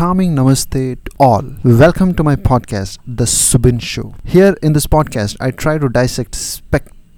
[0.00, 1.44] charming namaste to all.
[1.62, 4.14] Welcome to my podcast, The Subin Show.
[4.24, 6.34] Here in this podcast, I try to dissect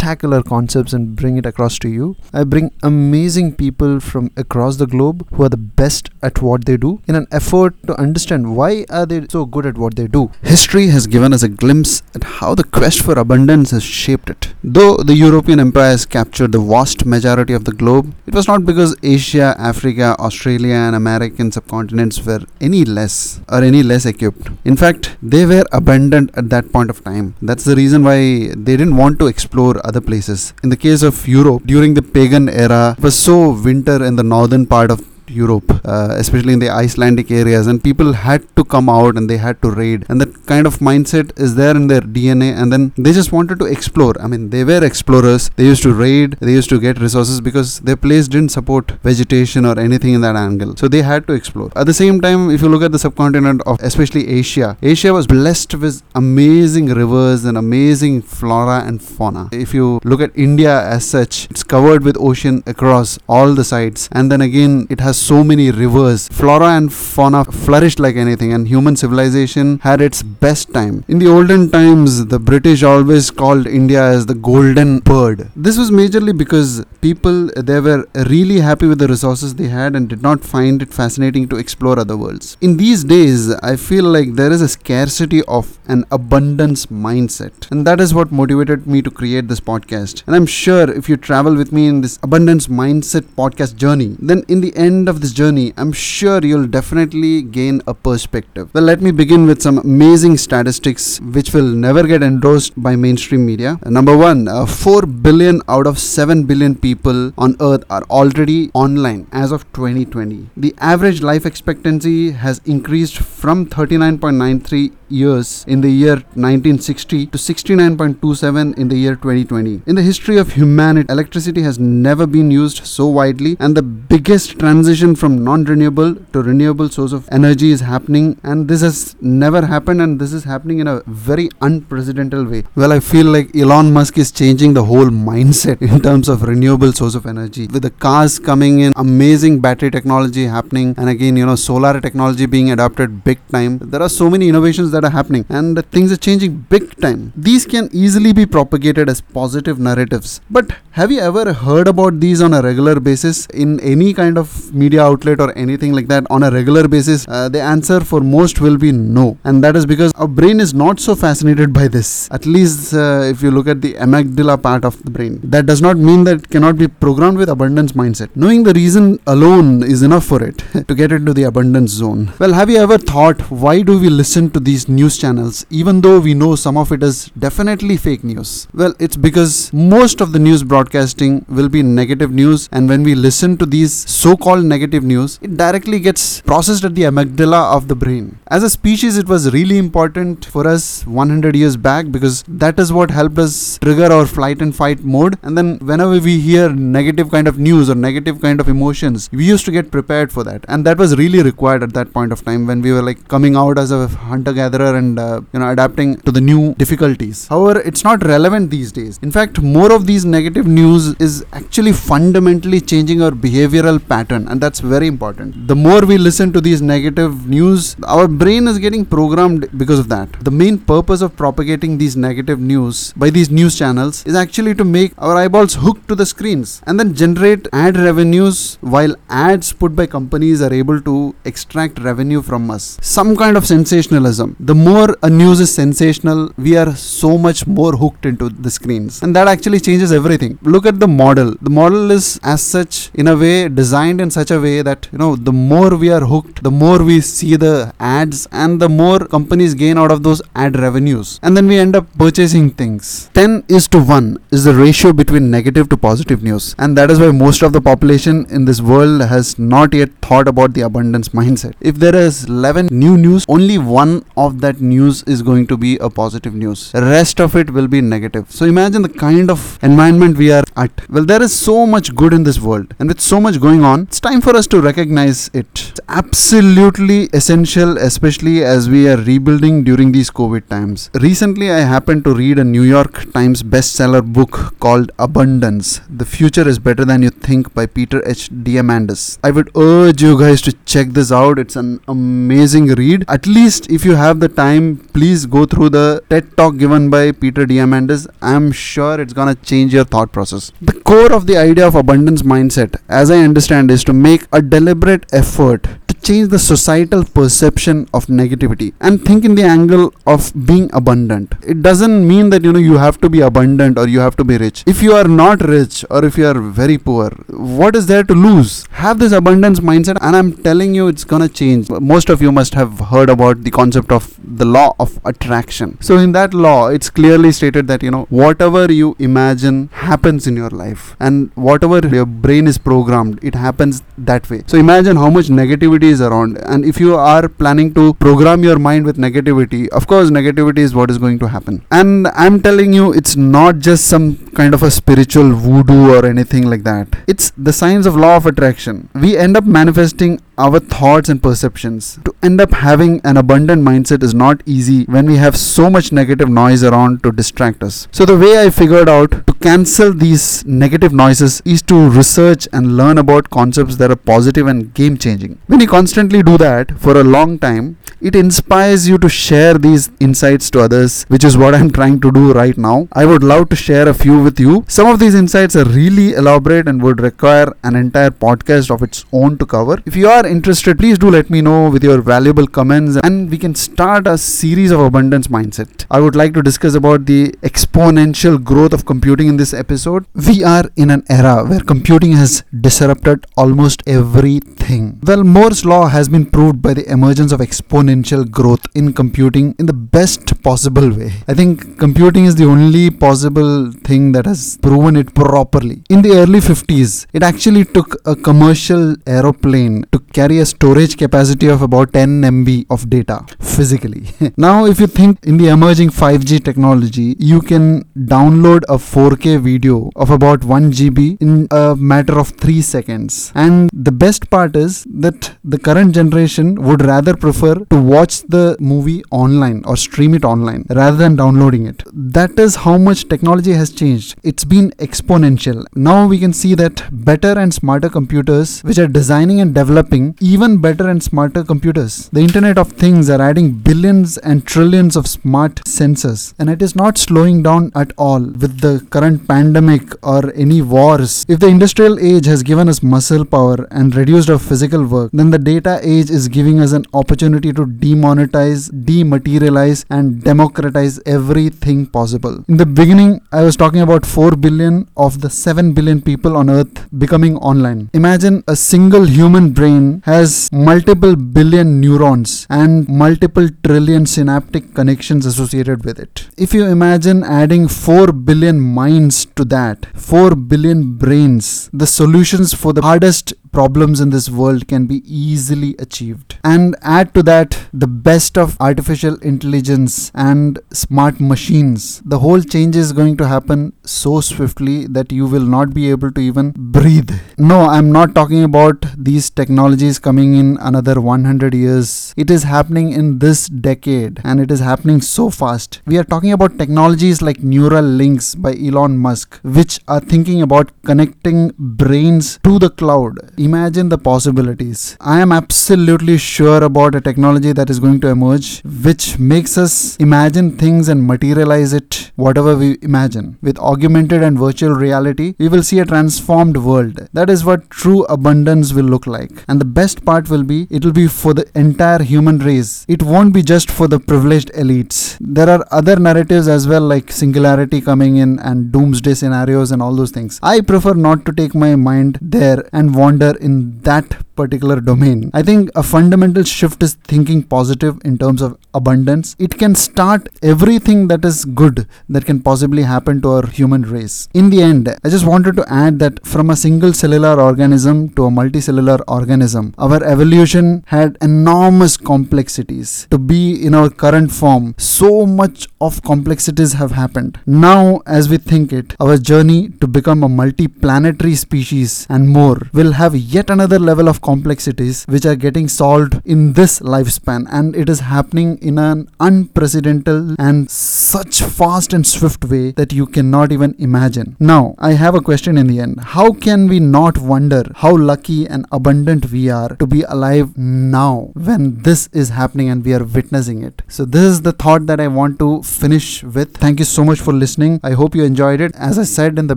[0.00, 2.16] spectacular concepts and bring it across to you.
[2.32, 6.76] I bring amazing people from across the globe who are the best at what they
[6.78, 10.30] do in an effort to understand why are they so good at what they do.
[10.42, 14.54] History has given us a glimpse at how the quest for abundance has shaped it.
[14.64, 18.96] Though the European empires captured the vast majority of the globe, it was not because
[19.02, 24.48] Asia, Africa, Australia and American subcontinents were any less or any less equipped.
[24.64, 27.34] In fact, they were abundant at that point of time.
[27.42, 28.18] That's the reason why
[28.56, 30.40] they didn't want to explore other places.
[30.64, 33.36] In the case of Europe, during the pagan era, it was so
[33.68, 38.12] winter in the northern part of Europe, uh, especially in the Icelandic areas, and people
[38.12, 41.54] had to come out and they had to raid, and that kind of mindset is
[41.54, 44.14] there in their DNA, and then they just wanted to explore.
[44.20, 45.50] I mean, they were explorers.
[45.56, 46.36] They used to raid.
[46.40, 50.36] They used to get resources because their place didn't support vegetation or anything in that
[50.36, 51.70] angle, so they had to explore.
[51.76, 55.26] At the same time, if you look at the subcontinent of especially Asia, Asia was
[55.26, 59.48] blessed with amazing rivers and amazing flora and fauna.
[59.52, 64.08] If you look at India as such, it's covered with ocean across all the sides,
[64.12, 66.28] and then again, it has so many rivers.
[66.28, 71.04] Flora and fauna flourished like anything, and human civilization had its best time.
[71.08, 75.50] In the olden times, the British always called India as the golden bird.
[75.54, 78.00] This was majorly because people they were
[78.34, 81.98] really happy with the resources they had and did not find it fascinating to explore
[81.98, 82.56] other worlds.
[82.60, 87.86] In these days, I feel like there is a scarcity of an abundance mindset, and
[87.86, 90.22] that is what motivated me to create this podcast.
[90.26, 94.44] And I'm sure if you travel with me in this abundance mindset podcast journey, then
[94.48, 98.70] in the end of this journey, I'm sure you'll definitely gain a perspective.
[98.72, 103.44] Well, let me begin with some amazing statistics which will never get endorsed by mainstream
[103.44, 103.78] media.
[103.84, 109.26] Number one, uh, 4 billion out of 7 billion people on earth are already online
[109.32, 110.48] as of 2020.
[110.56, 118.78] The average life expectancy has increased from 39.93 years in the year 1960 to 69.27
[118.78, 119.82] in the year 2020.
[119.86, 124.58] In the history of humanity, electricity has never been used so widely, and the biggest
[124.58, 129.66] transition from non renewable to renewable source of energy is happening, and this has never
[129.66, 132.64] happened, and this is happening in a very unprecedented way.
[132.74, 136.92] Well, I feel like Elon Musk is changing the whole mindset in terms of renewable
[136.92, 137.66] source of energy.
[137.66, 142.46] With the cars coming in, amazing battery technology happening, and again, you know, solar technology
[142.46, 143.78] being adopted big time.
[143.78, 147.32] There are so many innovations that that are happening and things are changing big time.
[147.36, 150.40] These can easily be propagated as positive narratives.
[150.50, 154.74] But have you ever heard about these on a regular basis in any kind of
[154.74, 157.26] media outlet or anything like that on a regular basis?
[157.28, 159.38] Uh, the answer for most will be no.
[159.44, 162.28] And that is because our brain is not so fascinated by this.
[162.30, 165.40] At least uh, if you look at the amygdala part of the brain.
[165.44, 168.30] That does not mean that it cannot be programmed with abundance mindset.
[168.34, 172.32] Knowing the reason alone is enough for it to get into the abundance zone.
[172.38, 176.18] Well, have you ever thought why do we listen to these news channels, even though
[176.20, 178.68] we know some of it is definitely fake news?
[178.74, 183.14] Well, it's because most of the news broadcasting will be negative news, and when we
[183.14, 187.88] listen to these so called negative news, it directly gets processed at the amygdala of
[187.88, 188.38] the brain.
[188.48, 192.92] As a species, it was really important for us 100 years back because that is
[192.92, 195.38] what helped us trigger our flight and fight mode.
[195.42, 199.44] And then, whenever we hear negative kind of news or negative kind of emotions, we
[199.46, 202.44] used to get prepared for that, and that was really required at that point of
[202.44, 205.70] time when we were like coming out as a hunter gatherer and uh, you know
[205.70, 207.48] adapting to the new difficulties.
[207.48, 209.18] However it's not relevant these days.
[209.22, 214.60] In fact more of these negative news is actually fundamentally changing our behavioral pattern and
[214.60, 215.68] that's very important.
[215.68, 220.08] The more we listen to these negative news our brain is getting programmed because of
[220.08, 220.28] that.
[220.44, 224.84] The main purpose of propagating these negative news by these news channels is actually to
[224.84, 229.94] make our eyeballs hooked to the screens and then generate ad revenues while ads put
[229.94, 232.98] by companies are able to extract revenue from us.
[233.00, 237.92] Some kind of sensationalism the more a news is sensational, we are so much more
[238.02, 239.20] hooked into the screens.
[239.22, 240.52] And that actually changes everything.
[240.62, 241.48] Look at the model.
[241.60, 245.18] The model is as such in a way designed in such a way that you
[245.22, 249.18] know the more we are hooked, the more we see the ads and the more
[249.36, 251.40] companies gain out of those ad revenues.
[251.42, 253.30] And then we end up purchasing things.
[253.34, 256.76] 10 is to 1 is the ratio between negative to positive news.
[256.78, 260.46] And that is why most of the population in this world has not yet thought
[260.46, 261.74] about the abundance mindset.
[261.80, 265.96] If there is 11 new news, only one of that news is going to be
[265.98, 266.90] a positive news.
[266.94, 268.50] Rest of it will be negative.
[268.50, 271.08] So imagine the kind of environment we are at.
[271.08, 274.02] Well, there is so much good in this world, and with so much going on,
[274.02, 275.68] it's time for us to recognize it.
[275.90, 281.10] It's absolutely essential, especially as we are rebuilding during these COVID times.
[281.14, 286.66] Recently, I happened to read a New York Times bestseller book called Abundance The Future
[286.68, 288.50] is Better Than You Think by Peter H.
[288.50, 289.38] Diamandis.
[289.44, 291.58] I would urge you guys to check this out.
[291.58, 293.24] It's an amazing read.
[293.28, 297.32] At least if you have the time, please go through the TED talk given by
[297.32, 298.26] Peter Diamandis.
[298.42, 300.72] I'm sure it's gonna change your thought process.
[300.80, 304.62] The core of the idea of abundance mindset, as I understand, is to make a
[304.62, 305.86] deliberate effort
[306.22, 311.54] change the societal perception of negativity and think in the angle of being abundant.
[311.66, 314.44] It doesn't mean that you know you have to be abundant or you have to
[314.44, 314.82] be rich.
[314.86, 318.34] If you are not rich or if you are very poor, what is there to
[318.34, 318.86] lose?
[318.90, 321.88] Have this abundance mindset, and I'm telling you, it's gonna change.
[321.90, 324.28] Most of you must have heard about the concept of
[324.62, 325.96] the law of attraction.
[326.00, 330.56] So, in that law, it's clearly stated that you know whatever you imagine happens in
[330.56, 334.62] your life, and whatever your brain is programmed, it happens that way.
[334.66, 338.78] So, imagine how much negativity is around, and if you are planning to program your
[338.78, 341.84] mind with negativity, of course, negativity is what is going to happen.
[341.90, 344.26] And I'm telling you, it's not just some
[344.60, 347.08] kind of a spiritual voodoo or anything like that.
[347.26, 349.08] It's the science of law of attraction.
[349.14, 352.18] We end up manifesting our thoughts and perceptions.
[352.26, 356.12] To end up having an abundant mindset is not easy when we have so much
[356.12, 358.08] negative noise around to distract us.
[358.12, 362.96] So, the way I figured out to cancel these negative noises is to research and
[362.96, 365.58] learn about concepts that are positive and game changing.
[365.66, 370.10] When you constantly do that for a long time, it inspires you to share these
[370.20, 373.08] insights to others, which is what I'm trying to do right now.
[373.12, 374.84] I would love to share a few with you.
[374.88, 379.24] Some of these insights are really elaborate and would require an entire podcast of its
[379.32, 380.02] own to cover.
[380.04, 383.56] If you are interested, please do let me know with your valuable comments and we
[383.56, 386.04] can start a series of abundance mindset.
[386.10, 390.26] I would like to discuss about the exponential growth of computing in this episode.
[390.34, 395.20] We are in an era where computing has disrupted almost everything.
[395.22, 398.09] Well, Moore's law has been proved by the emergence of exponential
[398.58, 401.32] growth in computing in the best possible way.
[401.48, 406.02] I think computing is the only possible thing that has proven it properly.
[406.08, 411.68] In the early 50s, it actually took a commercial aeroplane to carry a storage capacity
[411.68, 414.24] of about 10 MB of data physically.
[414.56, 420.10] now, if you think in the emerging 5G technology, you can download a 4K video
[420.16, 423.52] of about 1 GB in a matter of 3 seconds.
[423.54, 428.76] And the best part is that the current generation would rather prefer to watch the
[428.80, 432.02] movie online or stream it online rather than downloading it.
[432.12, 434.38] That is how much technology has changed.
[434.42, 435.84] It's been exponential.
[435.94, 440.78] Now we can see that better and smarter computers, which are designing and developing even
[440.80, 442.28] better and smarter computers.
[442.32, 446.94] The Internet of Things are adding billions and trillions of smart sensors, and it is
[446.96, 451.44] not slowing down at all with the current pandemic or any wars.
[451.48, 455.50] If the industrial age has given us muscle power and reduced our physical work, then
[455.50, 462.64] the data age is giving us an opportunity to demonetize, dematerialize, and democratize everything possible.
[462.68, 466.70] In the beginning, I was talking about 4 billion of the 7 billion people on
[466.70, 468.10] earth becoming online.
[468.12, 476.04] Imagine a single human brain has multiple billion neurons and multiple trillion synaptic connections associated
[476.04, 476.48] with it.
[476.56, 482.92] If you imagine adding 4 billion minds to that, 4 billion brains, the solutions for
[482.92, 486.56] the hardest problems in this world can be easily achieved.
[486.64, 492.20] And add to that the best of artificial intelligence and smart machines.
[492.24, 496.30] The whole change is going to happen so swiftly that you will not be able
[496.32, 497.30] to even breathe.
[497.58, 502.29] No, I'm not talking about these technologies coming in another 100 years.
[502.42, 506.00] It is happening in this decade and it is happening so fast.
[506.06, 510.90] We are talking about technologies like neural links by Elon Musk, which are thinking about
[511.04, 515.18] connecting brains to the cloud imagine the possibilities.
[515.20, 520.16] I am absolutely sure about a technology that is going to emerge which makes us
[520.16, 523.58] imagine things and materialize it whatever we imagine.
[523.60, 527.28] With augmented and virtual reality, we will see a transformed world.
[527.34, 529.62] That is what true abundance will look like.
[529.68, 533.04] And the best part will be it will be for the entire human race.
[533.08, 535.36] It won't be just for the privileged elites.
[535.40, 540.14] There are other narratives as well like singularity coming in and doomsday scenarios and all
[540.14, 540.60] those things.
[540.62, 545.50] I prefer not to take my mind there and wander in that particular domain.
[545.54, 549.56] I think a fundamental shift is thinking positive in terms of abundance.
[549.58, 554.36] It can start everything that is good that can possibly happen to our human race.
[554.54, 558.46] In the end, I just wanted to add that from a single cellular organism to
[558.46, 563.26] a multicellular organism, our evolution had enormous complexities.
[563.30, 567.58] To be in our current form, so much of complexities have happened.
[567.66, 572.78] Now, as we think it, our journey to become a multi planetary species and more
[572.92, 577.96] will have yet another level of complexities which are getting solved in this lifespan and
[578.02, 583.72] it is happening in an unprecedented and such fast and swift way that you cannot
[583.72, 584.56] even imagine.
[584.58, 586.20] Now, I have a question in the end.
[586.36, 591.50] How can we not wonder how lucky and abundant we are to be alive now
[591.54, 594.02] when this is happening and we are witnessing it?
[594.08, 596.76] So, this is the thought that I want to finish with.
[596.76, 598.00] Thank you so much for listening.
[598.02, 598.94] I hope you enjoyed it.
[598.96, 599.76] As I said in the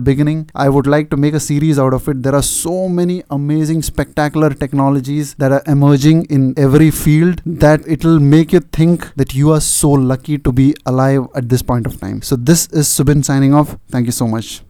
[0.00, 2.22] beginning, I would like to make a series out of it.
[2.22, 8.20] There are so many amazing, spectacular technologies that are emerging in every field that it'll
[8.20, 12.00] make you think that you are so lucky to be alive at this point of
[12.00, 12.22] time.
[12.22, 13.76] So, this is Subin signing off.
[13.90, 14.63] Thank you so much.